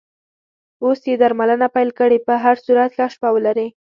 [0.83, 3.67] اوس یې درملنه پیل کړې، په هر صورت ښه شپه ولرې.